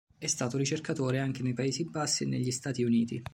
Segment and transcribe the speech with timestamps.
[0.17, 3.21] È stato ricercatore anche nei Paesi Bassi e negli Stati Uniti.